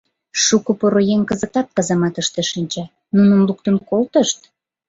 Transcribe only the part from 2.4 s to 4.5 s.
шинча, нуным луктын колтышт.